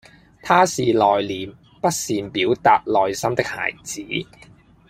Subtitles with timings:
[0.41, 4.03] 他是內歛、不善表逹內心的孩子